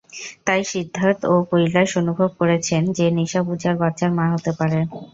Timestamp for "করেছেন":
2.39-2.81